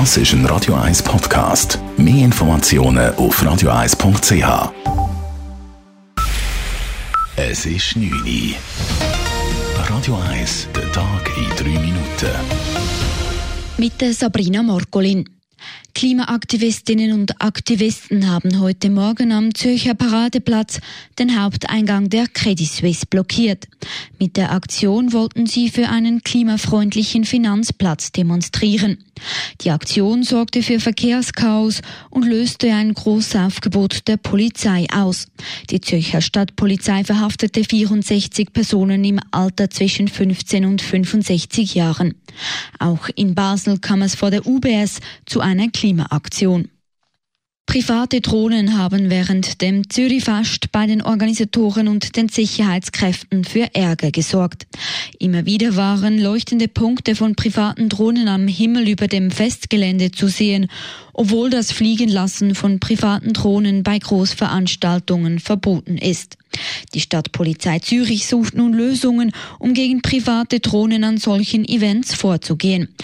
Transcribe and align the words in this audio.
Das 0.00 0.16
ist 0.16 0.32
ein 0.32 0.44
Radio 0.46 0.74
1 0.74 1.04
Podcast. 1.04 1.78
Mehr 1.96 2.24
Informationen 2.24 3.14
auf 3.14 3.40
radio1.ch. 3.40 4.72
Es 7.36 7.64
ist 7.64 7.94
9 7.94 8.10
Uhr. 8.10 8.56
Radio 9.88 10.18
1, 10.32 10.66
der 10.74 10.90
Tag 10.90 11.30
in 11.36 11.48
3 11.48 11.78
Minuten. 11.78 12.32
Mit 13.78 13.92
Sabrina 14.16 14.64
Morgolin. 14.64 15.28
Klimaaktivistinnen 15.94 17.12
und 17.12 17.40
Aktivisten 17.40 18.28
haben 18.28 18.58
heute 18.58 18.90
Morgen 18.90 19.30
am 19.30 19.54
Zürcher 19.54 19.94
Paradeplatz 19.94 20.80
den 21.20 21.40
Haupteingang 21.40 22.08
der 22.08 22.26
Credit 22.26 22.66
Suisse 22.66 23.06
blockiert. 23.06 23.68
Mit 24.18 24.36
der 24.36 24.50
Aktion 24.50 25.12
wollten 25.12 25.46
sie 25.46 25.70
für 25.70 25.88
einen 25.88 26.24
klimafreundlichen 26.24 27.24
Finanzplatz 27.24 28.10
demonstrieren. 28.10 29.04
Die 29.60 29.70
Aktion 29.70 30.22
sorgte 30.22 30.62
für 30.62 30.80
Verkehrschaos 30.80 31.80
und 32.10 32.26
löste 32.26 32.72
ein 32.72 32.94
Großaufgebot 32.94 34.08
der 34.08 34.16
Polizei 34.16 34.86
aus. 34.92 35.26
Die 35.70 35.80
Zürcher 35.80 36.20
Stadtpolizei 36.20 37.04
verhaftete 37.04 37.64
64 37.64 38.52
Personen 38.52 39.04
im 39.04 39.20
Alter 39.30 39.70
zwischen 39.70 40.08
15 40.08 40.64
und 40.64 40.82
65 40.82 41.74
Jahren. 41.74 42.14
Auch 42.78 43.08
in 43.14 43.34
Basel 43.34 43.78
kam 43.78 44.02
es 44.02 44.14
vor 44.14 44.30
der 44.30 44.46
UBS 44.46 45.00
zu 45.26 45.40
einer 45.40 45.68
Klimaaktion. 45.68 46.68
Private 47.74 48.20
Drohnen 48.20 48.78
haben 48.78 49.10
während 49.10 49.60
dem 49.60 49.90
Zürichfest 49.90 50.70
bei 50.70 50.86
den 50.86 51.02
Organisatoren 51.02 51.88
und 51.88 52.14
den 52.14 52.28
Sicherheitskräften 52.28 53.42
für 53.42 53.74
Ärger 53.74 54.12
gesorgt. 54.12 54.68
Immer 55.18 55.44
wieder 55.44 55.74
waren 55.74 56.20
leuchtende 56.20 56.68
Punkte 56.68 57.16
von 57.16 57.34
privaten 57.34 57.88
Drohnen 57.88 58.28
am 58.28 58.46
Himmel 58.46 58.88
über 58.88 59.08
dem 59.08 59.32
Festgelände 59.32 60.12
zu 60.12 60.28
sehen, 60.28 60.68
obwohl 61.14 61.50
das 61.50 61.72
Fliegenlassen 61.72 62.54
von 62.54 62.78
privaten 62.78 63.32
Drohnen 63.32 63.82
bei 63.82 63.98
Großveranstaltungen 63.98 65.40
verboten 65.40 65.98
ist. 65.98 66.38
Die 66.94 67.00
Stadtpolizei 67.00 67.80
Zürich 67.80 68.28
sucht 68.28 68.54
nun 68.54 68.72
Lösungen, 68.72 69.32
um 69.58 69.74
gegen 69.74 70.00
private 70.00 70.60
Drohnen 70.60 71.02
an 71.02 71.18
solchen 71.18 71.64
Events 71.64 72.14
vorzugehen. 72.14 72.94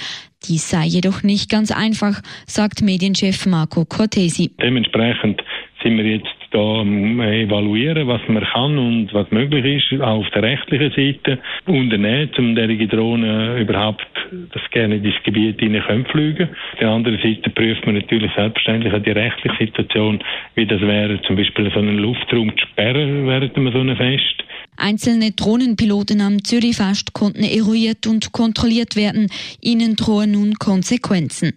Dies 0.49 0.71
sei 0.71 0.87
jedoch 0.87 1.23
nicht 1.23 1.51
ganz 1.51 1.71
einfach, 1.71 2.23
sagt 2.47 2.83
Medienchef 2.83 3.47
Marco 3.47 3.85
Cortesi. 3.85 4.51
Dementsprechend 4.61 5.43
sind 5.83 5.99
wir 5.99 6.05
jetzt 6.05 6.29
da 6.51 6.83
evaluieren, 6.83 8.09
was 8.09 8.21
man 8.27 8.43
kann 8.43 8.77
und 8.77 9.15
was 9.15 9.31
möglich 9.31 9.65
ist, 9.65 10.01
auch 10.01 10.21
auf 10.21 10.31
der 10.31 10.43
rechtlichen 10.43 10.91
Seite 10.91 11.39
unternehmen, 11.67 12.31
um 12.39 12.55
derige 12.55 12.89
Drohnen 12.89 13.59
überhaupt, 13.59 14.07
das 14.53 14.63
gerne 14.71 14.97
in 14.97 15.05
das 15.05 15.23
Gebiet 15.23 15.61
hinein 15.61 16.07
fliegen 16.07 16.49
Auf 16.49 16.79
der 16.81 16.89
anderen 16.89 17.21
Seite 17.23 17.51
prüft 17.51 17.87
man 17.87 17.95
natürlich 17.97 18.33
selbstverständlich 18.35 18.93
auch 18.93 19.03
die 19.03 19.11
rechtliche 19.11 19.67
Situation, 19.67 20.21
wie 20.55 20.67
das 20.67 20.81
wäre, 20.81 21.21
zum 21.23 21.37
Beispiel 21.37 21.71
so 21.73 21.79
einen 21.79 21.99
Luftraum 21.99 22.51
zu 22.57 22.67
sperren 22.67 23.27
während 23.27 23.55
so 23.55 23.61
einem 23.61 23.97
Fest. 23.97 24.45
Einzelne 24.81 25.33
Drohnenpiloten 25.33 26.21
am 26.21 26.43
Zürichfest 26.43 27.13
konnten 27.13 27.45
eruiert 27.45 28.07
und 28.07 28.33
kontrolliert 28.33 28.97
werden. 28.97 29.29
Ihnen 29.61 29.97
drohen 29.97 30.33
nun 30.33 30.55
Konsequenzen. 30.55 31.53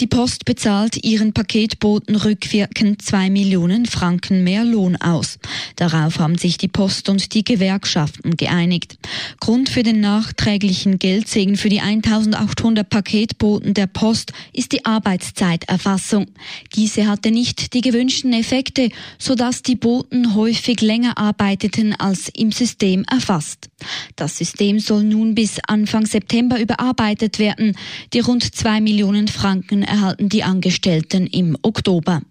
Die 0.00 0.08
Post 0.08 0.46
bezahlt 0.46 1.04
ihren 1.04 1.32
Paketboten 1.32 2.16
rückwirkend 2.16 3.02
zwei 3.02 3.30
Millionen 3.30 3.86
Franken 3.86 4.42
mehr 4.42 4.64
Lohn 4.64 4.96
aus. 4.96 5.38
Darauf 5.76 6.18
haben 6.18 6.36
sich 6.36 6.58
die 6.58 6.66
Post 6.66 7.08
und 7.08 7.34
die 7.34 7.44
Gewerkschaften 7.44 8.36
geeinigt. 8.36 8.96
Grund 9.38 9.68
für 9.68 9.84
den 9.84 10.00
nachträglichen 10.00 10.98
Geldsegen 10.98 11.56
für 11.56 11.68
die 11.68 11.80
1800 11.80 12.88
Paketboten 12.88 13.74
der 13.74 13.86
Post 13.86 14.32
ist 14.52 14.72
die 14.72 14.84
Arbeitszeiterfassung. 14.84 16.26
Diese 16.74 17.06
hatte 17.06 17.30
nicht 17.30 17.72
die 17.72 17.80
gewünschten 17.80 18.32
Effekte, 18.32 18.88
sodass 19.18 19.62
die 19.62 19.76
Boten 19.76 20.34
häufig 20.34 20.80
länger 20.80 21.16
arbeiteten 21.16 21.94
als 21.94 22.28
im 22.34 22.50
System 22.50 23.04
erfasst. 23.04 23.68
Das 24.16 24.36
System 24.36 24.80
soll 24.80 25.04
nun 25.04 25.36
bis 25.36 25.60
Anfang 25.68 26.06
September 26.06 26.60
überarbeitet 26.60 27.38
werden. 27.38 27.76
Die 28.12 28.20
rund 28.20 28.54
zwei 28.54 28.80
Millionen 28.80 29.28
Franken 29.28 29.82
erhalten 29.92 30.30
die 30.30 30.42
Angestellten 30.42 31.26
im 31.26 31.56
Oktober. 31.62 32.22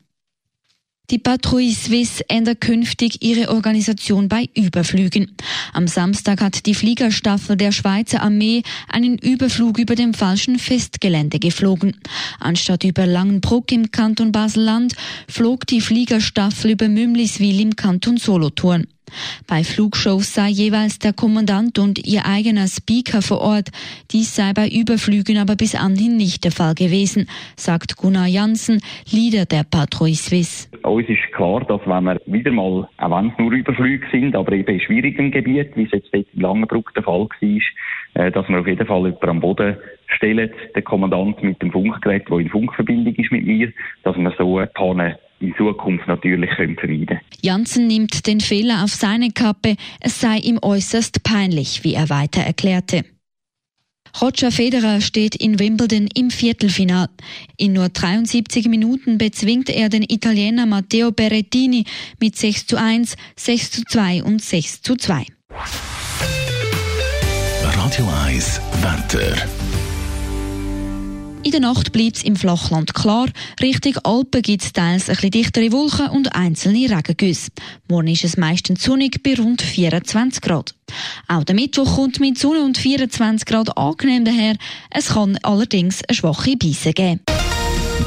Die 1.12 1.20
Patrouille 1.20 1.74
Suisse 1.74 2.24
ändert 2.30 2.62
künftig 2.62 3.22
ihre 3.22 3.50
Organisation 3.50 4.30
bei 4.30 4.48
Überflügen. 4.56 5.36
Am 5.74 5.88
Samstag 5.88 6.42
hat 6.42 6.66
die 6.66 6.74
Fliegerstaffel 6.74 7.58
der 7.58 7.74
Schweizer 7.74 8.24
Armee 8.24 8.64
einen 8.88 9.18
Überflug 9.18 9.78
über 9.78 9.96
dem 9.96 10.14
falschen 10.14 10.58
Festgelände 10.58 11.38
geflogen. 11.38 11.98
Anstatt 12.40 12.86
über 12.86 13.06
Langenbruck 13.06 13.72
im 13.74 13.92
Kanton 13.92 14.32
Basel-Land 14.32 14.94
flog 15.28 15.68
die 15.68 15.82
Fliegerstaffel 15.82 16.72
über 16.72 16.88
Mümliswil 16.88 17.60
im 17.60 17.76
Kanton 17.76 18.16
Solothurn. 18.18 18.88
Bei 19.48 19.64
Flugshows 19.64 20.34
sei 20.34 20.50
jeweils 20.50 21.00
der 21.00 21.14
Kommandant 21.14 21.80
und 21.80 22.06
ihr 22.06 22.26
eigener 22.26 22.68
Speaker 22.68 23.22
vor 23.22 23.42
Ort. 23.42 23.70
Dies 24.12 24.36
sei 24.36 24.54
bei 24.54 24.68
Überflügen 24.68 25.38
aber 25.38 25.56
bis 25.56 25.76
anhin 25.76 26.18
nicht 26.18 26.44
der 26.44 26.52
Fall 26.52 26.76
gewesen, 26.76 27.28
sagt 27.56 27.98
Gunnar 27.98 28.28
Janssen, 28.28 28.82
Leader 29.12 29.46
der 29.46 29.64
Patrouille 29.64 30.16
Suisse. 30.16 30.68
Uns 30.84 31.08
ist 31.10 31.32
klar, 31.34 31.64
dass 31.66 31.82
wenn 31.86 32.04
wir 32.04 32.20
wieder 32.26 32.52
mal, 32.52 32.88
auch 32.98 33.18
wenn 33.18 33.30
es 33.30 33.38
nur 33.38 33.52
Überflüge 33.52 34.06
sind, 34.12 34.36
aber 34.36 34.52
eben 34.54 34.74
in 34.74 34.82
schwierigen 34.82 35.32
Gebieten, 35.32 35.74
wie 35.76 35.86
es 35.86 35.92
jetzt 35.92 36.14
dort 36.14 36.28
in 36.34 36.42
Langenbruck 36.42 36.94
der 36.94 37.04
Fall 37.04 37.28
war, 37.28 37.60
äh, 38.14 38.32
dass 38.32 38.48
wir 38.50 38.60
auf 38.60 38.68
jeden 38.68 38.86
Fall 38.86 39.06
jemanden 39.06 39.30
am 39.30 39.40
Boden 39.40 39.78
stellen, 40.08 40.52
den 40.76 40.84
Kommandant 40.84 41.42
mit 41.44 41.62
dem 41.62 41.72
Funkgerät, 41.72 42.28
der 42.30 42.40
in 42.40 42.50
Funkverbindung 42.50 43.16
ist 43.16 43.32
mit 43.32 43.46
mir, 43.46 43.72
dass 44.04 44.18
wir 44.18 44.34
so 44.38 44.58
eine 44.58 44.68
Panne 44.68 45.18
in 45.42 45.56
Zukunft 45.58 46.08
natürlich 46.08 46.50
können 46.56 46.76
vermeiden 46.78 47.20
Janssen 47.42 47.88
nimmt 47.88 48.28
den 48.28 48.40
Fehler 48.40 48.84
auf 48.84 48.92
seine 48.92 49.32
Kappe. 49.32 49.76
Es 50.00 50.22
sei 50.22 50.38
ihm 50.38 50.60
äußerst 50.62 51.24
peinlich, 51.24 51.84
wie 51.84 51.96
er 51.96 52.10
weiter 52.10 52.42
erklärte. 52.42 53.04
Roger 54.20 54.52
Federer 54.52 55.00
steht 55.00 55.36
in 55.36 55.60
Wimbledon 55.60 56.10
im 56.14 56.32
Viertelfinal. 56.32 57.08
In 57.58 57.74
nur 57.74 57.90
73 57.90 58.68
Minuten 58.68 59.18
bezwingt 59.18 59.70
er 59.70 59.90
den 59.90 60.04
Italiener 60.04 60.66
Matteo 60.66 61.12
Berrettini 61.12 61.86
mit 62.20 62.36
6 62.36 62.68
zu 62.68 62.78
1, 62.78 63.16
6 63.38 63.72
zu 63.72 63.84
2 63.86 64.24
und 64.24 64.42
6 64.42 64.82
zu 64.82 64.96
2. 64.96 65.26
Radio 67.64 68.10
1 68.26 68.62
Wetter. 68.82 69.61
In 71.44 71.52
der 71.52 71.60
Nacht 71.60 71.92
bleibt 71.92 72.18
es 72.18 72.24
im 72.24 72.36
Flachland 72.36 72.94
klar. 72.94 73.28
Richtung 73.62 73.98
Alpen 74.04 74.44
gibt 74.44 74.64
es 74.64 74.74
teils 74.74 75.10
ein 75.10 75.16
bisschen 75.16 75.32
dichtere 75.32 75.72
Wolken 75.72 76.10
und 76.10 76.36
einzelne 76.36 76.96
Regengüsse. 76.96 77.50
Morgen 77.90 78.10
ist 78.10 78.24
es 78.24 78.38
meistens 78.38 78.84
sonnig 78.84 79.24
bei 79.24 79.34
rund 79.34 79.62
24 79.62 80.42
Grad. 80.42 80.76
Auch 81.28 81.44
der 81.44 81.56
Mittwoch 81.56 81.96
kommt 81.96 82.20
mit 82.20 82.38
Sonne 82.38 82.64
und 82.64 82.78
24 82.78 83.48
Grad 83.48 83.76
angenehm 83.76 84.24
daher. 84.24 84.56
Es 84.92 85.10
kann 85.10 85.40
allerdings 85.42 86.04
eine 86.08 86.16
schwache 86.16 86.56
Beise 86.58 86.94
geben. 86.94 87.22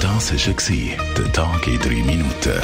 Das 0.00 0.32
war 0.32 1.14
der 1.16 1.32
Tag 1.32 1.66
in 1.66 1.78
drei 1.80 2.02
Minuten. 2.04 2.60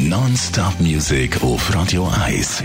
Non-Stop-Musik 0.00 1.40
auf 1.42 1.72
Radio 1.72 2.08
1. 2.08 2.64